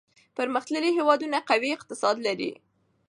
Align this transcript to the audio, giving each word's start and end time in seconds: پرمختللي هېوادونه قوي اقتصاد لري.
پرمختللي 0.37 0.91
هېوادونه 0.97 1.37
قوي 1.49 1.69
اقتصاد 1.77 2.15
لري. 2.27 2.51